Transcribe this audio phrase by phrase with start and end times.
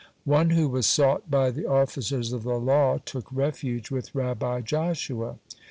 [0.25, 5.37] One who was sought by the officers of the law took refuge with Rabbi Joshua.